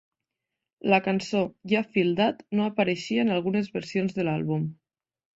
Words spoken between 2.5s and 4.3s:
no apareixia en algunes versions de